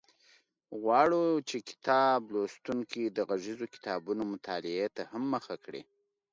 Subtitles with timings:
[0.81, 5.81] غواړو چې کتاب لوستونکي د غږیزو کتابونو مطالعې ته هم مخه کړي.